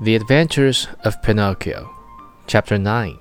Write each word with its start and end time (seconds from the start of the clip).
The 0.00 0.14
Adventures 0.14 0.86
of 1.02 1.20
Pinocchio, 1.22 1.92
Chapter 2.46 2.78
9 2.78 3.18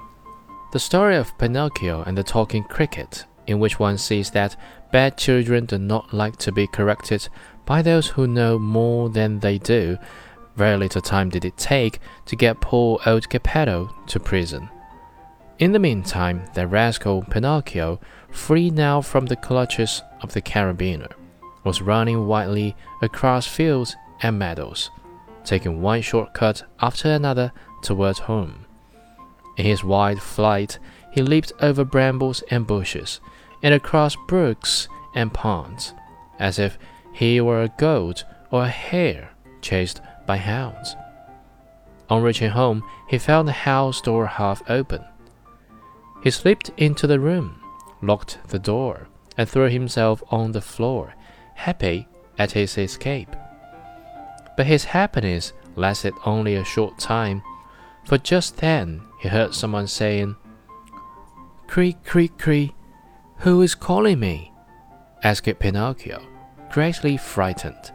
The 0.72 0.80
story 0.80 1.16
of 1.16 1.36
Pinocchio 1.40 2.04
and 2.04 2.16
the 2.16 2.22
Talking 2.22 2.64
Cricket, 2.64 3.26
in 3.48 3.58
which 3.58 3.80
one 3.80 3.98
sees 3.98 4.30
that 4.30 4.56
bad 4.92 5.18
children 5.18 5.66
do 5.66 5.80
not 5.80 6.14
like 6.14 6.38
to 6.38 6.52
be 6.52 6.68
corrected 6.68 7.30
by 7.66 7.82
those 7.82 8.10
who 8.10 8.28
know 8.28 8.60
more 8.60 9.10
than 9.10 9.40
they 9.40 9.58
do. 9.58 9.98
Very 10.56 10.78
little 10.78 11.02
time 11.02 11.30
did 11.30 11.46
it 11.46 11.58
take 11.58 12.00
to 12.28 12.36
get 12.36 12.62
poor 12.62 13.00
old 13.08 13.28
Geppetto 13.28 13.90
to 14.06 14.20
prison. 14.20 14.70
In 15.58 15.72
the 15.72 15.80
meantime, 15.80 16.46
the 16.54 16.68
rascal 16.68 17.24
Pinocchio, 17.24 18.00
free 18.30 18.70
now 18.70 19.02
from 19.02 19.26
the 19.26 19.36
clutches 19.36 20.04
of 20.22 20.34
the 20.34 20.44
carabineer, 20.44 21.12
was 21.64 21.82
running 21.82 22.28
wildly 22.28 22.76
across 23.02 23.48
fields 23.48 23.96
and 24.22 24.38
meadows 24.38 24.92
taking 25.48 25.82
one 25.82 26.02
shortcut 26.02 26.64
after 26.82 27.10
another 27.10 27.52
toward 27.82 28.18
home. 28.20 28.66
In 29.56 29.66
his 29.66 29.84
wild 29.84 30.22
flight, 30.22 30.78
he 31.12 31.22
leaped 31.22 31.52
over 31.62 31.84
brambles 31.84 32.44
and 32.52 32.68
bushes, 32.68 33.20
and 33.64 33.74
across 33.74 34.16
brooks 34.28 34.88
and 35.16 35.34
ponds, 35.34 35.94
as 36.38 36.60
if 36.60 36.78
he 37.14 37.42
were 37.42 37.64
a 37.64 37.74
goat 37.80 38.24
or 38.52 38.66
a 38.66 38.70
hare 38.70 39.32
chased 39.62 40.02
by 40.28 40.38
hounds. 40.38 40.96
On 42.10 42.22
reaching 42.22 42.52
home, 42.52 42.84
he 43.08 43.18
found 43.18 43.48
the 43.48 43.54
house 43.54 44.00
door 44.02 44.28
half 44.28 44.62
open. 44.70 45.04
He 46.24 46.30
slipped 46.30 46.70
into 46.78 47.08
the 47.08 47.20
room, 47.20 47.62
locked 48.02 48.38
the 48.48 48.60
door, 48.60 49.08
and 49.38 49.50
threw 49.50 49.70
himself 49.70 50.22
on 50.30 50.52
the 50.52 50.62
floor, 50.62 51.16
happy 51.56 52.08
at 52.38 52.52
his 52.52 52.78
escape. 52.78 53.36
But 54.58 54.66
his 54.66 54.84
happiness 54.84 55.54
lasted 55.78 56.14
only 56.26 56.56
a 56.56 56.66
short 56.66 57.00
time, 57.00 57.44
for 58.04 58.18
just 58.18 58.58
then 58.58 59.04
he 59.22 59.30
heard 59.30 59.54
someone 59.54 59.88
saying, 59.88 60.36
Creak, 61.68 62.04
creak, 62.04 62.38
creak, 62.38 62.74
who 63.38 63.62
is 63.62 63.76
calling 63.76 64.20
me? 64.20 64.52
asked 65.24 65.60
Pinocchio, 65.60 66.22
greatly 66.72 67.18
frightened. 67.18 67.92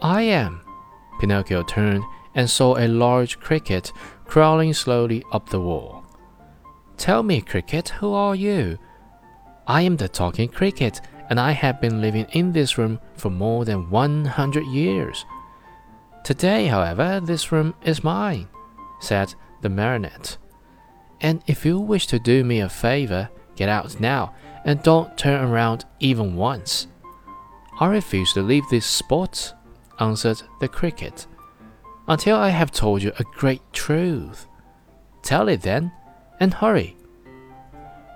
I 0.00 0.22
am. 0.22 0.62
Pinocchio 1.20 1.62
turned 1.64 2.04
and 2.34 2.48
saw 2.48 2.76
a 2.76 2.88
large 2.88 3.38
cricket 3.40 3.92
crawling 4.24 4.72
slowly 4.72 5.22
up 5.32 5.48
the 5.48 5.60
wall. 5.60 6.04
Tell 6.96 7.22
me, 7.22 7.40
cricket, 7.40 7.88
who 7.88 8.12
are 8.12 8.34
you? 8.34 8.78
I 9.66 9.82
am 9.82 9.96
the 9.96 10.08
talking 10.08 10.48
cricket, 10.48 11.00
and 11.28 11.40
I 11.40 11.52
have 11.52 11.80
been 11.80 12.00
living 12.00 12.26
in 12.32 12.52
this 12.52 12.78
room 12.78 13.00
for 13.16 13.30
more 13.30 13.64
than 13.64 13.90
one 13.90 14.24
hundred 14.24 14.66
years. 14.66 15.24
Today, 16.24 16.66
however, 16.66 17.20
this 17.20 17.50
room 17.50 17.74
is 17.82 18.04
mine, 18.04 18.46
said 19.00 19.34
the 19.60 19.68
marionette. 19.68 20.36
And 21.20 21.42
if 21.48 21.66
you 21.66 21.80
wish 21.80 22.06
to 22.08 22.20
do 22.20 22.44
me 22.44 22.60
a 22.60 22.68
favor, 22.68 23.28
get 23.56 23.68
out 23.68 23.98
now 23.98 24.34
and 24.64 24.80
don't 24.82 25.18
turn 25.18 25.44
around 25.44 25.84
even 25.98 26.36
once. 26.36 26.86
I 27.80 27.86
refuse 27.88 28.32
to 28.34 28.42
leave 28.42 28.62
this 28.70 28.86
spot, 28.86 29.52
answered 29.98 30.42
the 30.60 30.68
cricket, 30.68 31.26
until 32.06 32.36
I 32.36 32.50
have 32.50 32.70
told 32.70 33.02
you 33.02 33.12
a 33.18 33.24
great 33.24 33.62
truth. 33.72 34.46
Tell 35.22 35.48
it 35.48 35.62
then, 35.62 35.90
and 36.38 36.54
hurry. 36.54 36.96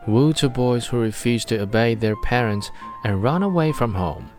Woe 0.06 0.30
to 0.32 0.48
boys 0.48 0.86
who 0.86 1.00
refuse 1.00 1.44
to 1.46 1.58
obey 1.58 1.96
their 1.96 2.16
parents 2.16 2.70
and 3.02 3.20
run 3.20 3.42
away 3.42 3.72
from 3.72 3.94
home. 3.94 4.30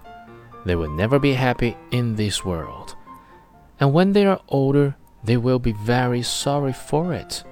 They 0.65 0.77
will 0.77 0.89
never 0.89 1.19
be 1.19 1.33
happy 1.33 1.75
in 1.91 2.15
this 2.15 2.45
world 2.45 2.95
and 3.79 3.93
when 3.93 4.13
they 4.13 4.25
are 4.25 4.41
older, 4.49 4.95
they 5.23 5.37
will 5.37 5.59
be 5.59 5.71
very 5.71 6.21
sorry 6.21 6.73
for 6.73 7.13
it. 7.13 7.43